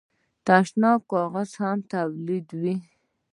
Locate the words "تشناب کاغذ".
0.47-1.49